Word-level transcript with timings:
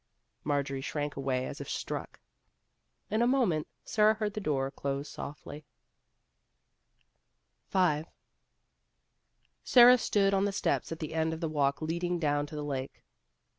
Marjorie 0.43 0.81
shrank 0.81 1.15
away 1.15 1.45
as 1.45 1.61
if 1.61 1.69
struck. 1.69 2.19
In 3.11 3.21
a 3.21 3.27
moment 3.27 3.67
Sara 3.85 4.15
heard 4.15 4.33
the 4.33 4.39
door 4.41 4.71
close 4.71 5.07
softly. 5.07 5.63
Sara 7.69 8.03
stood 9.99 10.33
on 10.33 10.45
the 10.45 10.51
steps 10.51 10.91
at 10.91 10.97
the 10.97 11.13
end 11.13 11.33
of 11.33 11.39
the 11.39 11.47
walk 11.47 11.83
leading 11.83 12.17
down 12.17 12.47
to 12.47 12.55
the 12.55 12.65
lake. 12.65 13.03